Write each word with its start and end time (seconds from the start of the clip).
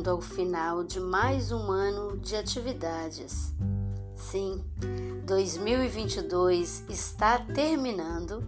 chegando 0.00 0.10
ao 0.10 0.20
final 0.20 0.82
de 0.82 0.98
mais 0.98 1.52
um 1.52 1.70
ano 1.70 2.16
de 2.16 2.34
atividades. 2.34 3.52
Sim, 4.16 4.64
2022 5.26 6.84
está 6.88 7.38
terminando 7.38 8.42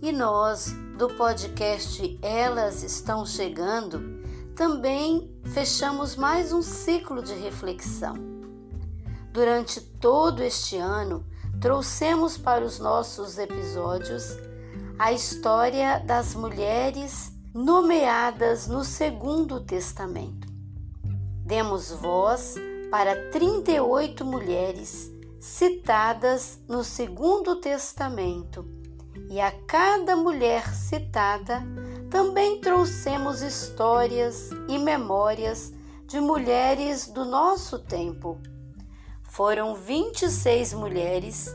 e 0.00 0.10
nós, 0.12 0.74
do 0.96 1.08
podcast 1.10 2.18
Elas 2.22 2.82
Estão 2.82 3.26
Chegando, 3.26 4.22
também 4.56 5.30
fechamos 5.44 6.16
mais 6.16 6.52
um 6.52 6.62
ciclo 6.62 7.22
de 7.22 7.34
reflexão. 7.34 8.14
Durante 9.30 9.80
todo 9.82 10.42
este 10.42 10.78
ano, 10.78 11.26
trouxemos 11.60 12.38
para 12.38 12.64
os 12.64 12.78
nossos 12.78 13.36
episódios 13.36 14.38
a 14.98 15.12
história 15.12 15.98
das 15.98 16.34
mulheres 16.34 17.30
nomeadas 17.52 18.66
no 18.66 18.82
Segundo 18.82 19.60
Testamento. 19.60 20.53
Demos 21.44 21.90
voz 21.90 22.54
para 22.90 23.30
38 23.30 24.24
mulheres 24.24 25.12
citadas 25.38 26.58
no 26.66 26.82
Segundo 26.82 27.56
Testamento, 27.56 28.66
e 29.28 29.38
a 29.38 29.52
cada 29.66 30.16
mulher 30.16 30.74
citada 30.74 31.62
também 32.10 32.62
trouxemos 32.62 33.42
histórias 33.42 34.48
e 34.70 34.78
memórias 34.78 35.70
de 36.06 36.18
mulheres 36.18 37.08
do 37.08 37.26
nosso 37.26 37.78
tempo. 37.78 38.40
Foram 39.24 39.74
26 39.74 40.72
mulheres 40.72 41.54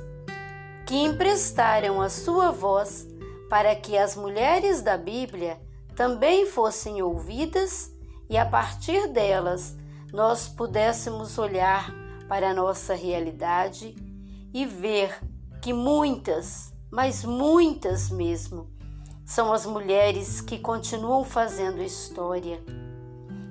que 0.85 0.97
emprestaram 0.97 1.99
a 1.99 2.09
sua 2.09 2.51
voz 2.51 3.07
para 3.49 3.75
que 3.75 3.97
as 3.97 4.15
mulheres 4.15 4.83
da 4.83 4.97
Bíblia 4.97 5.59
também 5.95 6.45
fossem 6.45 7.01
ouvidas 7.01 7.91
e 8.29 8.37
a 8.37 8.45
partir 8.45 9.07
delas 9.07 9.78
nós 10.11 10.47
pudéssemos 10.47 11.37
olhar 11.37 11.93
para 12.27 12.51
a 12.51 12.53
nossa 12.53 12.93
realidade 12.93 13.95
e 14.53 14.65
ver 14.65 15.19
que 15.61 15.73
muitas, 15.73 16.73
mas 16.91 17.23
muitas 17.23 18.09
mesmo, 18.09 18.69
são 19.25 19.53
as 19.53 19.65
mulheres 19.65 20.41
que 20.41 20.57
continuam 20.57 21.23
fazendo 21.23 21.83
história, 21.83 22.63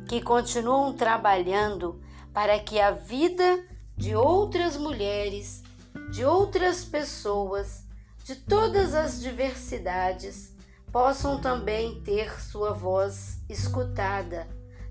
que 0.08 0.20
continuam 0.20 0.92
trabalhando 0.92 2.00
para 2.32 2.58
que 2.58 2.80
a 2.80 2.90
vida 2.90 3.64
de 3.96 4.16
outras 4.16 4.76
mulheres, 4.76 5.62
de 6.10 6.25
outras 6.25 6.84
pessoas, 6.84 7.84
de 8.25 8.34
todas 8.34 8.94
as 8.94 9.20
diversidades, 9.20 10.54
possam 10.90 11.40
também 11.40 12.00
ter 12.02 12.40
sua 12.40 12.72
voz 12.72 13.40
escutada, 13.48 14.48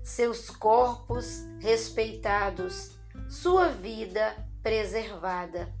seus 0.08 0.48
corpos 0.48 1.44
respeitados, 1.60 2.92
sua 3.28 3.68
vida 3.68 4.34
preservada. 4.62 5.72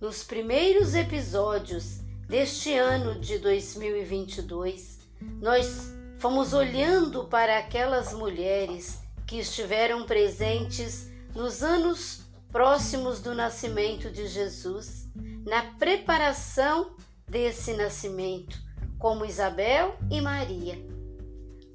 Nos 0.00 0.24
primeiros 0.24 0.94
episódios 0.94 2.00
deste 2.28 2.74
ano 2.74 3.20
de 3.20 3.38
2022, 3.38 4.98
nós 5.40 5.94
fomos 6.18 6.52
olhando 6.52 7.24
para 7.26 7.58
aquelas 7.58 8.12
mulheres 8.12 8.98
que 9.24 9.38
estiveram 9.38 10.04
presentes 10.04 11.08
nos 11.36 11.62
anos 11.62 12.22
próximos 12.50 13.20
do 13.20 13.36
nascimento 13.36 14.10
de 14.10 14.26
Jesus, 14.26 15.06
na 15.46 15.62
preparação 15.78 16.96
desse 17.26 17.72
nascimento, 17.74 18.58
como 18.98 19.24
Isabel 19.24 19.96
e 20.10 20.20
Maria. 20.20 20.97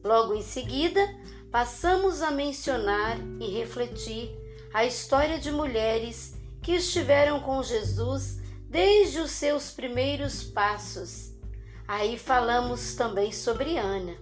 Logo 0.03 0.33
em 0.33 0.41
seguida, 0.41 1.01
passamos 1.51 2.21
a 2.21 2.29
mencionar 2.29 3.17
e 3.39 3.47
refletir 3.57 4.35
a 4.73 4.83
história 4.83 5.39
de 5.39 5.51
mulheres 5.51 6.35
que 6.61 6.73
estiveram 6.73 7.39
com 7.39 7.61
Jesus 7.63 8.39
desde 8.67 9.19
os 9.19 9.31
seus 9.31 9.71
primeiros 9.71 10.43
passos. 10.43 11.31
Aí 11.87 12.17
falamos 12.17 12.95
também 12.95 13.31
sobre 13.31 13.77
Ana. 13.77 14.15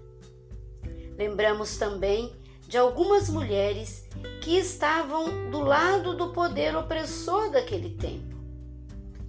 Lembramos 1.18 1.78
também 1.78 2.36
de 2.68 2.78
algumas 2.78 3.30
mulheres 3.30 4.08
que 4.42 4.58
estavam 4.58 5.50
do 5.50 5.62
lado 5.62 6.16
do 6.16 6.30
poder 6.30 6.76
opressor 6.76 7.50
daquele 7.52 7.92
tempo. 7.92 8.38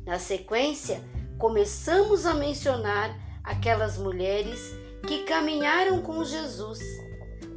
Na 0.04 0.18
sequência, 0.18 1.02
começamos 1.38 2.26
a 2.26 2.34
mencionar 2.34 3.16
aquelas 3.44 3.96
mulheres 3.98 4.74
que 5.06 5.24
caminharam 5.24 6.00
com 6.02 6.24
Jesus, 6.24 6.80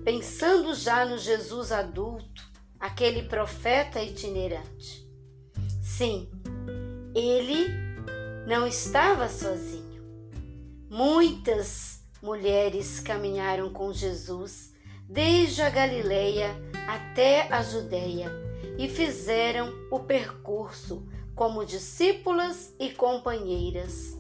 pensando 0.04 0.74
já 0.74 1.06
no 1.06 1.18
Jesus 1.18 1.72
adulto, 1.72 2.44
aquele 2.80 3.24
profeta 3.24 4.02
itinerante. 4.02 5.08
Sim, 5.82 6.30
ele 7.16 7.68
não 8.48 8.68
estava 8.68 9.30
sozinho. 9.30 10.04
Muitas 10.90 12.04
mulheres 12.22 13.00
caminharam 13.00 13.72
com 13.72 13.94
Jesus 13.94 14.74
desde 15.08 15.62
a 15.62 15.70
Galileia 15.70 16.56
até 16.88 17.48
a 17.54 17.62
Judéia 17.62 18.32
e 18.78 18.90
fizeram 18.90 19.74
o 19.92 20.00
percurso 20.00 21.08
como 21.36 21.66
discípulas 21.66 22.74
e 22.80 22.92
companheiras, 22.92 24.18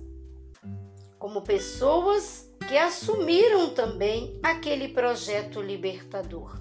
como 1.18 1.42
pessoas 1.42 2.50
que 2.67 2.77
assumiram 2.77 3.69
também 3.69 4.39
aquele 4.41 4.87
projeto 4.87 5.61
libertador. 5.61 6.59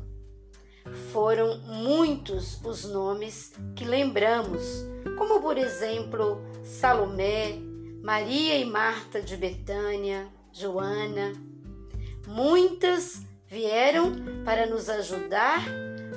Foram 1.13 1.59
muitos 1.61 2.63
os 2.63 2.85
nomes 2.85 3.55
que 3.75 3.85
lembramos, 3.85 4.85
como 5.17 5.41
por 5.41 5.57
exemplo 5.57 6.43
Salomé, 6.63 7.59
Maria 8.03 8.59
e 8.59 8.65
Marta 8.67 9.23
de 9.23 9.37
Betânia, 9.37 10.29
Joana. 10.53 11.33
Muitas 12.27 13.23
vieram 13.47 14.13
para 14.45 14.67
nos 14.67 14.89
ajudar 14.91 15.65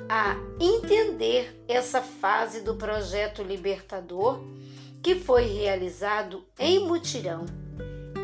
a 0.10 0.36
entender 0.60 1.63
essa 1.68 2.01
fase 2.01 2.62
do 2.62 2.75
projeto 2.75 3.42
libertador 3.42 4.42
que 5.01 5.16
foi 5.16 5.44
realizado 5.44 6.44
em 6.60 6.86
mutirão, 6.86 7.45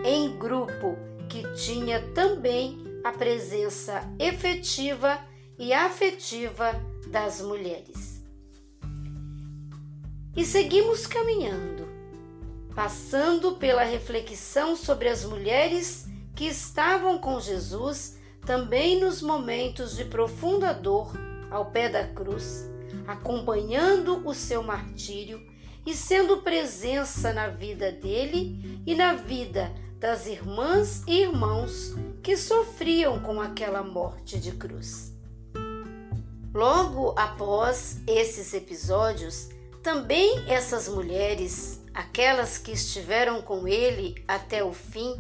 em 0.04 0.38
grupo 0.38 0.98
que 1.30 1.44
tinha 1.54 2.02
também 2.14 2.78
a 3.04 3.12
presença 3.12 4.02
efetiva 4.20 5.20
e 5.58 5.74
afetiva 5.74 6.72
das 7.08 7.42
mulheres. 7.42 8.24
E 10.36 10.46
seguimos 10.46 11.06
caminhando, 11.06 11.88
passando 12.74 13.54
pela 13.54 13.84
reflexão 13.84 14.76
sobre 14.76 15.10
as 15.10 15.24
mulheres 15.24 16.08
que 16.36 16.46
estavam 16.46 17.20
com 17.20 17.40
Jesus 17.40 18.18
também 18.46 19.00
nos 19.00 19.22
momentos 19.22 19.96
de 19.96 20.06
profunda 20.06 20.74
dor 20.74 21.14
ao 21.52 21.68
pé 21.68 21.88
da 21.88 22.08
cruz, 22.08 22.70
acompanhando 23.08 24.28
o 24.28 24.34
seu 24.34 24.64
martírio 24.64 25.40
e 25.86 25.94
sendo 25.94 26.38
presença 26.38 27.32
na 27.32 27.48
vida 27.48 27.92
dele 27.92 28.82
e 28.86 28.96
na 28.96 29.14
vida 29.14 29.72
das 30.04 30.28
irmãs 30.28 31.02
e 31.08 31.22
irmãos 31.22 31.96
que 32.22 32.36
sofriam 32.36 33.22
com 33.22 33.40
aquela 33.40 33.82
morte 33.82 34.38
de 34.38 34.52
cruz. 34.52 35.14
Logo 36.54 37.18
após 37.18 38.02
esses 38.06 38.54
episódios, 38.54 39.48
também 39.82 40.44
essas 40.52 40.90
mulheres, 40.90 41.80
aquelas 41.94 42.58
que 42.58 42.74
estiveram 42.74 43.42
com 43.42 43.66
ele 43.66 44.22
até 44.28 44.62
o 44.62 44.74
fim, 44.74 45.16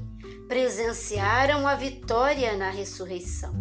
presenciaram 0.50 1.66
a 1.66 1.76
vitória 1.76 2.58
na 2.58 2.70
ressurreição. 2.70 3.54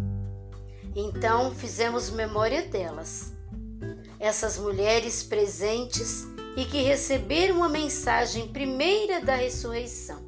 Então 0.93 1.55
fizemos 1.55 2.09
memória 2.09 2.63
delas. 2.63 3.31
Essas 4.19 4.57
mulheres 4.57 5.23
presentes 5.23 6.25
e 6.57 6.65
que 6.65 6.81
receberam 6.81 7.63
a 7.63 7.69
mensagem 7.69 8.49
primeira 8.49 9.21
da 9.21 9.35
ressurreição. 9.35 10.22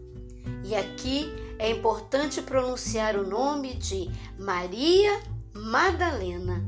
E 0.67 0.73
aqui 0.73 1.31
é 1.59 1.69
importante 1.69 2.41
pronunciar 2.41 3.15
o 3.15 3.27
nome 3.27 3.75
de 3.75 4.09
Maria 4.39 5.21
Madalena, 5.53 6.65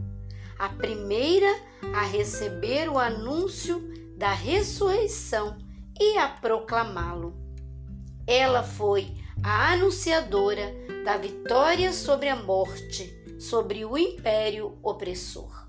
a 0.59 0.69
primeira 0.69 1.47
a 1.95 2.03
receber 2.03 2.89
o 2.89 2.99
anúncio 2.99 3.81
da 4.15 4.31
ressurreição 4.31 5.57
e 5.99 6.15
a 6.19 6.27
proclamá-lo. 6.27 7.35
Ela 8.27 8.61
foi 8.61 9.17
a 9.43 9.73
anunciadora 9.73 10.75
da 11.03 11.17
vitória 11.17 11.91
sobre 11.91 12.29
a 12.29 12.35
morte, 12.35 13.11
sobre 13.39 13.83
o 13.83 13.97
império 13.97 14.77
opressor. 14.83 15.67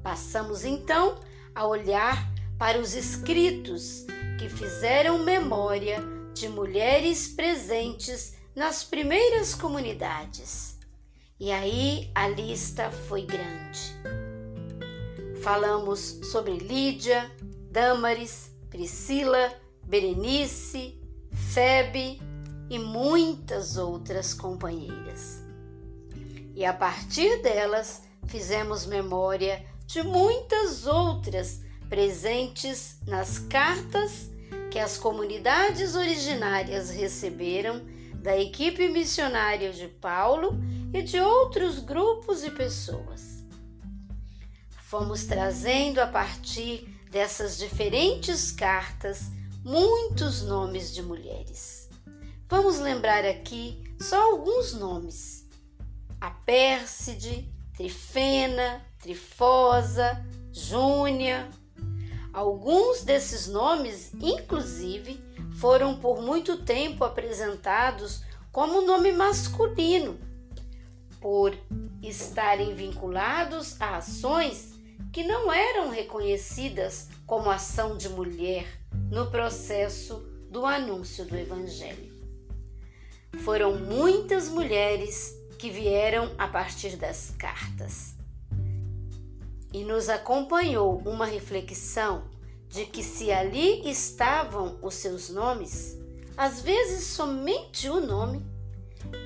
Passamos 0.00 0.64
então 0.64 1.18
a 1.56 1.66
olhar 1.66 2.32
para 2.56 2.78
os 2.78 2.94
escritos 2.94 4.06
que 4.38 4.48
fizeram 4.48 5.18
memória 5.24 6.19
de 6.40 6.48
mulheres 6.48 7.28
presentes 7.28 8.34
nas 8.56 8.82
primeiras 8.82 9.54
comunidades. 9.54 10.78
E 11.38 11.52
aí 11.52 12.10
a 12.14 12.28
lista 12.28 12.90
foi 12.90 13.26
grande. 13.26 13.94
Falamos 15.42 16.00
sobre 16.32 16.56
Lídia, 16.56 17.30
Dâmaris, 17.70 18.50
Priscila, 18.70 19.52
Berenice, 19.84 20.98
Febe 21.52 22.18
e 22.70 22.78
muitas 22.78 23.76
outras 23.76 24.32
companheiras. 24.32 25.42
E 26.54 26.64
a 26.64 26.72
partir 26.72 27.42
delas 27.42 28.02
fizemos 28.28 28.86
memória 28.86 29.62
de 29.86 30.02
muitas 30.02 30.86
outras 30.86 31.60
presentes 31.90 32.98
nas 33.06 33.38
cartas 33.38 34.30
que 34.70 34.78
as 34.78 34.96
comunidades 34.96 35.94
originárias 35.94 36.90
receberam 36.90 37.84
da 38.14 38.38
equipe 38.38 38.88
missionária 38.88 39.72
de 39.72 39.88
Paulo 39.88 40.58
e 40.92 41.02
de 41.02 41.18
outros 41.18 41.78
grupos 41.80 42.44
e 42.44 42.50
pessoas. 42.50 43.44
Fomos 44.82 45.24
trazendo 45.24 46.00
a 46.00 46.06
partir 46.06 46.84
dessas 47.10 47.58
diferentes 47.58 48.52
cartas 48.52 49.22
muitos 49.64 50.42
nomes 50.42 50.94
de 50.94 51.02
mulheres. 51.02 51.88
Vamos 52.48 52.78
lembrar 52.78 53.24
aqui 53.24 53.82
só 54.00 54.32
alguns 54.32 54.74
nomes: 54.74 55.48
a 56.20 56.30
Pérside, 56.30 57.48
Trifena, 57.76 58.84
Trifosa, 58.98 60.24
Júnia, 60.52 61.48
Alguns 62.32 63.02
desses 63.02 63.48
nomes, 63.48 64.12
inclusive, 64.14 65.22
foram 65.56 65.98
por 65.98 66.22
muito 66.22 66.58
tempo 66.58 67.04
apresentados 67.04 68.22
como 68.52 68.82
nome 68.82 69.10
masculino, 69.12 70.18
por 71.20 71.56
estarem 72.02 72.74
vinculados 72.74 73.80
a 73.80 73.96
ações 73.96 74.78
que 75.12 75.24
não 75.24 75.52
eram 75.52 75.90
reconhecidas 75.90 77.08
como 77.26 77.50
ação 77.50 77.96
de 77.96 78.08
mulher 78.08 78.64
no 79.10 79.28
processo 79.30 80.24
do 80.48 80.64
anúncio 80.64 81.24
do 81.24 81.36
Evangelho. 81.36 82.10
Foram 83.44 83.76
muitas 83.76 84.48
mulheres 84.48 85.34
que 85.58 85.68
vieram 85.68 86.32
a 86.38 86.46
partir 86.46 86.96
das 86.96 87.34
cartas 87.36 88.19
e 89.72 89.84
nos 89.84 90.08
acompanhou 90.08 90.98
uma 91.04 91.26
reflexão 91.26 92.24
de 92.68 92.86
que 92.86 93.02
se 93.02 93.32
ali 93.32 93.88
estavam 93.88 94.78
os 94.82 94.94
seus 94.94 95.28
nomes, 95.28 95.98
às 96.36 96.60
vezes 96.60 97.04
somente 97.04 97.88
o 97.88 98.00
nome, 98.00 98.44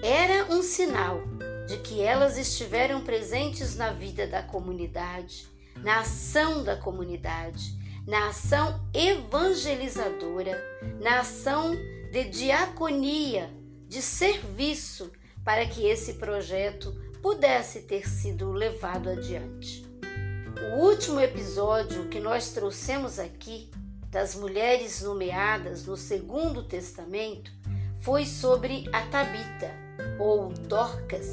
era 0.02 0.52
um 0.52 0.62
sinal 0.62 1.20
de 1.66 1.78
que 1.78 2.00
elas 2.00 2.36
estiveram 2.38 3.02
presentes 3.02 3.76
na 3.76 3.92
vida 3.92 4.26
da 4.26 4.42
comunidade, 4.42 5.46
na 5.82 6.00
ação 6.00 6.62
da 6.62 6.76
comunidade, 6.76 7.74
na 8.06 8.28
ação 8.28 8.80
evangelizadora, 8.92 10.62
na 11.00 11.20
ação 11.20 11.74
de 12.10 12.24
diaconia, 12.24 13.50
de 13.88 14.02
serviço, 14.02 15.10
para 15.44 15.66
que 15.66 15.86
esse 15.86 16.14
projeto 16.14 16.92
pudesse 17.22 17.82
ter 17.82 18.08
sido 18.08 18.52
levado 18.52 19.08
adiante. 19.08 19.84
O 20.62 20.76
último 20.76 21.20
episódio 21.20 22.08
que 22.08 22.20
nós 22.20 22.50
trouxemos 22.50 23.18
aqui 23.18 23.70
das 24.08 24.36
mulheres 24.36 25.02
nomeadas 25.02 25.84
no 25.84 25.96
Segundo 25.96 26.62
Testamento 26.62 27.50
foi 28.00 28.24
sobre 28.24 28.88
a 28.92 29.02
Tabita 29.06 29.74
ou 30.18 30.50
Dorcas. 30.50 31.26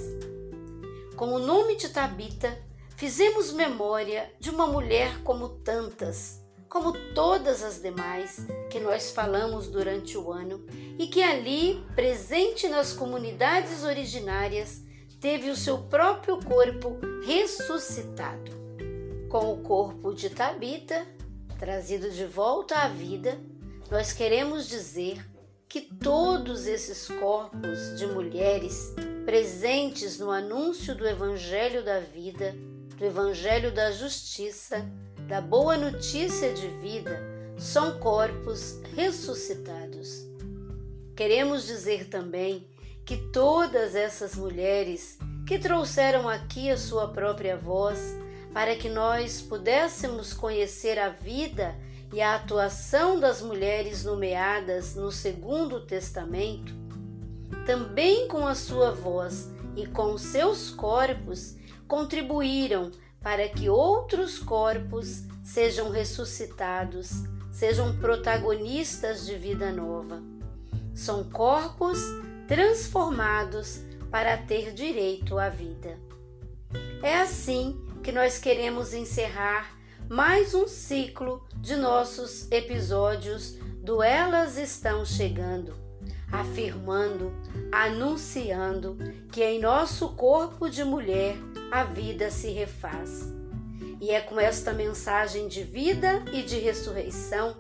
Com 1.16 1.34
o 1.34 1.40
nome 1.40 1.76
de 1.76 1.90
Tabita, 1.90 2.58
fizemos 2.98 3.54
memória 3.54 4.32
de 4.40 4.50
uma 4.50 4.66
mulher 4.66 5.22
como 5.24 5.50
tantas, 5.50 6.44
como 6.68 6.92
todas 7.14 7.62
as 7.62 7.80
demais 7.80 8.48
que 8.72 8.80
nós 8.80 9.12
falamos 9.12 9.68
durante 9.68 10.18
o 10.18 10.32
ano 10.32 10.66
e 10.98 11.06
que 11.08 11.22
ali, 11.22 11.86
presente 11.96 12.68
nas 12.68 12.92
comunidades 12.92 13.84
originárias, 13.84 14.82
teve 15.20 15.52
o 15.52 15.56
seu 15.56 15.78
próprio 15.84 16.40
corpo 16.40 16.98
ressuscitado 17.24 18.61
com 19.32 19.54
o 19.54 19.62
corpo 19.62 20.14
de 20.14 20.30
Tabita 20.30 21.08
trazido 21.58 22.12
de 22.12 22.26
volta 22.26 22.76
à 22.80 22.90
vida, 22.90 23.40
nós 23.90 24.12
queremos 24.12 24.68
dizer 24.68 25.26
que 25.70 25.80
todos 25.80 26.68
esses 26.68 27.08
corpos 27.08 27.98
de 27.98 28.08
mulheres 28.08 28.94
presentes 29.24 30.20
no 30.20 30.32
anúncio 30.32 30.94
do 30.96 31.08
Evangelho 31.08 31.82
da 31.82 32.02
vida, 32.02 32.54
do 32.98 33.06
Evangelho 33.06 33.72
da 33.72 33.90
justiça, 33.92 34.86
da 35.30 35.40
boa 35.40 35.78
notícia 35.78 36.54
de 36.54 36.68
vida, 36.82 37.18
são 37.58 38.00
corpos 38.00 38.82
ressuscitados. 38.94 40.28
Queremos 41.16 41.66
dizer 41.66 42.10
também 42.10 42.68
que 43.06 43.16
todas 43.32 43.96
essas 43.96 44.36
mulheres 44.36 45.18
que 45.48 45.58
trouxeram 45.58 46.28
aqui 46.28 46.70
a 46.70 46.78
sua 46.78 47.08
própria 47.08 47.56
voz, 47.56 48.20
para 48.54 48.76
que 48.76 48.90
nós 48.90 49.42
pudéssemos 49.42 50.34
conhecer 50.34 51.00
a 51.00 51.10
vida 51.10 51.76
e 52.14 52.22
a 52.22 52.36
atuação 52.36 53.20
das 53.20 53.42
mulheres 53.42 54.04
nomeadas 54.04 54.96
no 54.96 55.12
Segundo 55.12 55.86
Testamento, 55.86 56.74
também 57.66 58.28
com 58.28 58.46
a 58.46 58.56
sua 58.56 58.92
voz 58.92 59.50
e 59.76 59.86
com 59.86 60.18
seus 60.18 60.70
corpos 60.70 61.56
contribuíram 61.88 62.92
para 63.22 63.48
que 63.48 63.70
outros 63.70 64.40
corpos 64.40 65.24
sejam 65.44 65.90
ressuscitados, 65.90 67.24
sejam 67.52 67.98
protagonistas 67.98 69.26
de 69.26 69.36
vida 69.36 69.72
nova. 69.72 70.22
São 70.94 71.24
corpos 71.24 72.00
transformados 72.48 73.82
para 74.10 74.38
ter 74.38 74.74
direito 74.74 75.38
à 75.38 75.48
vida. 75.48 75.98
É 77.02 77.22
assim 77.22 77.80
que 78.02 78.12
nós 78.12 78.40
queremos 78.40 78.94
encerrar 78.94 79.78
mais 80.10 80.56
um 80.56 80.68
ciclo 80.68 81.46
de 81.58 81.76
nossos 81.76 82.52
episódios 82.52 83.58
do 83.84 84.02
Elas 84.02 84.58
Estão 84.58 85.06
Chegando, 85.06 85.76
afirmando, 86.32 87.32
anunciando 87.72 88.98
que 89.32 89.44
em 89.44 89.60
nosso 89.60 90.10
corpo 90.16 90.68
de 90.68 90.84
mulher 90.84 91.38
a 91.72 91.84
vida 91.84 92.32
se 92.32 92.50
refaz. 92.50 93.32
E 94.02 94.10
é 94.10 94.20
com 94.20 94.40
esta 94.40 94.74
mensagem 94.74 95.48
de 95.48 95.62
vida 95.62 96.24
e 96.34 96.42
de 96.42 96.58
ressurreição 96.58 97.58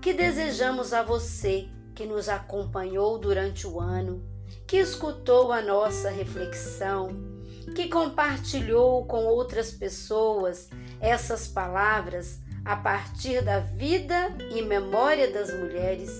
que 0.00 0.12
desejamos 0.12 0.92
a 0.92 1.02
você 1.02 1.68
que 1.96 2.06
nos 2.06 2.28
acompanhou 2.28 3.18
durante 3.18 3.66
o 3.66 3.80
ano, 3.80 4.24
que 4.68 4.76
escutou 4.76 5.52
a 5.52 5.60
nossa 5.60 6.10
reflexão 6.10 7.29
que 7.74 7.88
compartilhou 7.88 9.04
com 9.06 9.24
outras 9.26 9.70
pessoas 9.70 10.68
essas 11.00 11.48
palavras 11.48 12.40
a 12.64 12.76
partir 12.76 13.42
da 13.42 13.60
vida 13.60 14.36
e 14.50 14.62
memória 14.62 15.30
das 15.30 15.52
mulheres, 15.52 16.10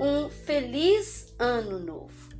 um 0.00 0.28
feliz 0.28 1.34
ano 1.38 1.78
novo. 1.78 2.32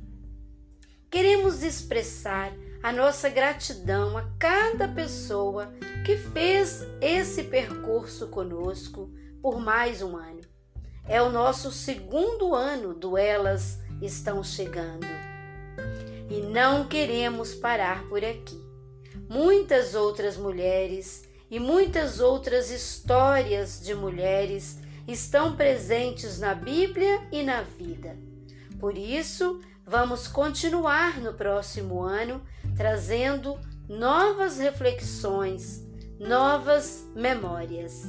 Queremos 1.09 1.61
expressar 1.61 2.51
a 2.81 2.91
nossa 2.91 3.29
gratidão 3.29 4.17
a 4.17 4.29
cada 4.39 4.87
pessoa 4.87 5.73
que 6.05 6.17
fez 6.17 6.85
esse 6.99 7.43
percurso 7.43 8.27
conosco 8.27 9.09
por 9.41 9.59
mais 9.59 10.01
um 10.01 10.17
ano. 10.17 10.41
É 11.05 11.21
o 11.21 11.29
nosso 11.29 11.71
segundo 11.71 12.55
ano 12.55 12.93
do 12.93 13.17
Elas 13.17 13.79
Estão 14.01 14.43
Chegando. 14.43 15.32
E 16.33 16.41
não 16.41 16.87
queremos 16.87 17.53
parar 17.53 18.09
por 18.09 18.25
aqui. 18.25 18.59
Muitas 19.29 19.93
outras 19.93 20.35
mulheres 20.35 21.29
e 21.47 21.59
muitas 21.59 22.19
outras 22.19 22.71
histórias 22.71 23.79
de 23.79 23.93
mulheres 23.93 24.79
estão 25.07 25.55
presentes 25.55 26.39
na 26.39 26.55
Bíblia 26.55 27.21
e 27.31 27.43
na 27.43 27.61
vida. 27.61 28.17
Por 28.79 28.97
isso, 28.97 29.61
vamos 29.85 30.27
continuar 30.27 31.21
no 31.21 31.35
próximo 31.35 32.01
ano 32.01 32.41
trazendo 32.75 33.55
novas 33.87 34.57
reflexões, 34.57 35.85
novas 36.19 37.05
memórias. 37.13 38.01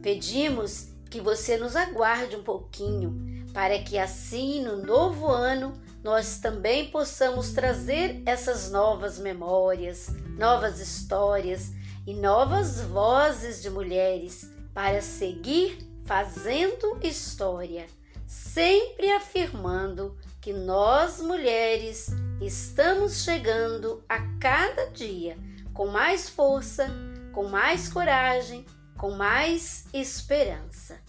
Pedimos 0.00 0.88
que 1.10 1.20
você 1.20 1.58
nos 1.58 1.76
aguarde 1.76 2.36
um 2.36 2.42
pouquinho, 2.42 3.44
para 3.52 3.78
que 3.80 3.98
assim 3.98 4.64
no 4.64 4.78
novo 4.78 5.26
ano 5.26 5.84
nós 6.06 6.38
também 6.38 6.88
possamos 6.88 7.50
trazer 7.50 8.22
essas 8.24 8.70
novas 8.70 9.18
memórias, 9.18 10.06
novas 10.38 10.78
histórias 10.78 11.72
e 12.06 12.14
novas 12.14 12.80
vozes 12.80 13.60
de 13.60 13.68
mulheres 13.68 14.48
para 14.72 15.02
seguir 15.02 15.84
fazendo 16.04 16.96
história, 17.02 17.88
sempre 18.24 19.10
afirmando 19.10 20.16
que 20.40 20.52
nós 20.52 21.20
mulheres 21.20 22.06
estamos 22.40 23.24
chegando 23.24 24.04
a 24.08 24.20
cada 24.38 24.86
dia 24.90 25.36
com 25.74 25.88
mais 25.88 26.28
força, 26.28 26.88
com 27.32 27.48
mais 27.48 27.88
coragem, 27.88 28.64
com 28.96 29.10
mais 29.10 29.86
esperança. 29.92 31.00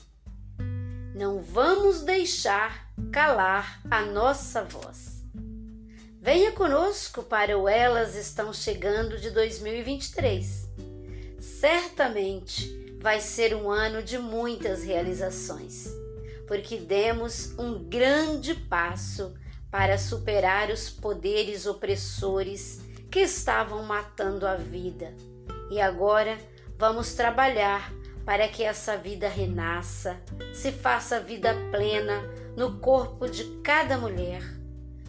Não 1.13 1.39
vamos 1.39 2.01
deixar 2.01 2.86
calar 3.11 3.79
a 3.89 4.01
nossa 4.01 4.63
voz. 4.63 5.23
Venha 6.19 6.51
conosco 6.51 7.23
para 7.23 7.57
o 7.57 7.69
Elas 7.69 8.15
Estão 8.15 8.51
Chegando 8.51 9.17
de 9.17 9.29
2023. 9.29 10.67
Certamente 11.39 12.97
vai 12.99 13.21
ser 13.21 13.55
um 13.55 13.69
ano 13.69 14.01
de 14.01 14.17
muitas 14.17 14.83
realizações, 14.83 15.87
porque 16.47 16.77
demos 16.77 17.57
um 17.57 17.83
grande 17.87 18.55
passo 18.55 19.33
para 19.69 19.97
superar 19.97 20.69
os 20.69 20.89
poderes 20.89 21.65
opressores 21.65 22.81
que 23.11 23.19
estavam 23.19 23.83
matando 23.83 24.47
a 24.47 24.55
vida. 24.55 25.13
E 25.69 25.79
agora 25.79 26.37
vamos 26.77 27.13
trabalhar 27.13 27.93
para 28.25 28.47
que 28.47 28.63
essa 28.63 28.97
vida 28.97 29.29
renasça, 29.29 30.19
se 30.53 30.71
faça 30.71 31.19
vida 31.19 31.55
plena 31.71 32.21
no 32.57 32.79
corpo 32.79 33.29
de 33.29 33.45
cada 33.61 33.97
mulher, 33.97 34.41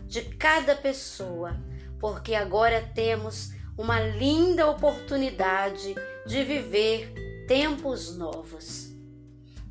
de 0.07 0.23
cada 0.23 0.77
pessoa, 0.77 1.57
porque 1.99 2.37
agora 2.37 2.81
temos 2.95 3.51
uma 3.77 3.99
linda 3.99 4.71
oportunidade 4.71 5.97
de 6.25 6.45
viver 6.45 7.13
tempos 7.49 8.17
novos. 8.17 8.93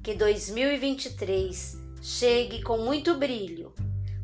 Que 0.03 0.13
2023 0.13 1.77
chegue 2.01 2.61
com 2.61 2.79
muito 2.79 3.15
brilho 3.15 3.73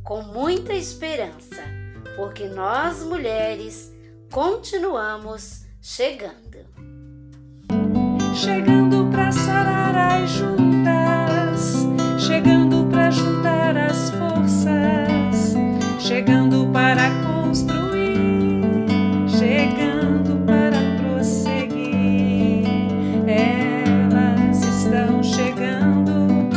com 0.04 0.22
muita 0.22 0.74
esperança, 0.74 1.64
porque 2.16 2.48
nós 2.48 3.02
mulheres 3.04 3.92
continuamos 4.32 5.66
chegando. 5.82 6.68
Chegando 8.36 9.10
para 9.10 9.32
sarar 9.32 10.24
as 10.24 10.32
chegando 16.04 16.68
para 16.74 17.10
construir, 17.26 18.62
chegando 19.26 20.36
para 20.46 20.78
prosseguir. 21.02 22.68
Elas 23.26 24.62
estão 24.62 25.24
chegando 25.24 26.50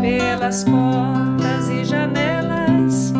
pelas 0.00 0.64
portas 0.64 1.68
e 1.68 1.84
janelas. 1.84 3.12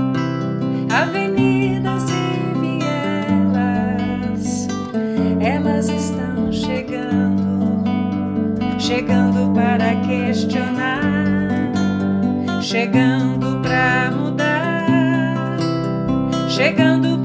Avenidas 0.90 2.04
e 2.08 2.14
vielas, 2.58 3.66
elas 5.40 5.90
estão 5.90 6.50
chegando, 6.50 7.84
chegando 8.78 9.52
para 9.52 9.94
questionar, 10.06 11.02
chegando 12.62 13.45
chegando 16.56 17.15